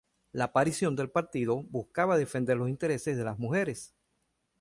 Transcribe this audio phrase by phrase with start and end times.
[0.31, 3.93] La aparición del partido buscaba defender los intereses de las mujeres.